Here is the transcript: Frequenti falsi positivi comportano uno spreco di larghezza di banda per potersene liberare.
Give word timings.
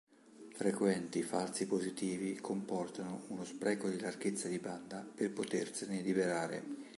Frequenti 0.55 1.21
falsi 1.21 1.67
positivi 1.67 2.33
comportano 2.41 3.25
uno 3.27 3.45
spreco 3.45 3.87
di 3.87 3.99
larghezza 3.99 4.47
di 4.47 4.57
banda 4.57 5.01
per 5.13 5.31
potersene 5.31 6.01
liberare. 6.01 6.65